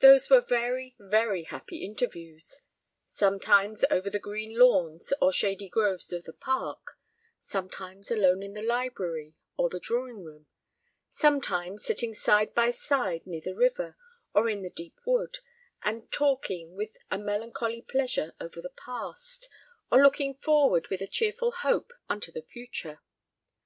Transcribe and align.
Those 0.00 0.30
were 0.30 0.40
very, 0.40 0.96
very 0.98 1.42
happy 1.42 1.84
interviews; 1.84 2.62
sometimes 3.06 3.84
over 3.90 4.08
the 4.08 4.18
green 4.18 4.58
lawns 4.58 5.12
or 5.20 5.30
shady 5.30 5.68
groves 5.68 6.10
of 6.10 6.24
the 6.24 6.32
park, 6.32 6.96
sometimes 7.36 8.10
alone 8.10 8.42
in 8.42 8.54
the 8.54 8.62
library 8.62 9.34
or 9.58 9.68
the 9.68 9.78
drawing 9.78 10.24
room, 10.24 10.46
sometimes 11.10 11.84
sitting 11.84 12.14
side 12.14 12.54
by 12.54 12.70
side 12.70 13.26
near 13.26 13.42
the 13.42 13.54
river, 13.54 13.98
or 14.34 14.48
in 14.48 14.62
the 14.62 14.70
deep 14.70 14.98
wood, 15.04 15.40
and 15.82 16.10
talking 16.10 16.74
with 16.74 16.96
a 17.10 17.18
melancholy 17.18 17.82
pleasure 17.82 18.32
over 18.40 18.62
the 18.62 18.70
past, 18.74 19.50
or 19.92 20.02
looking 20.02 20.34
forward 20.34 20.88
with 20.88 21.02
a 21.02 21.06
cheerful 21.06 21.52
hope 21.52 21.92
unto 22.08 22.32
the 22.32 22.40
future. 22.40 23.00